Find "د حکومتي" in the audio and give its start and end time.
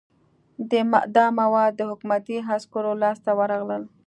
1.75-2.37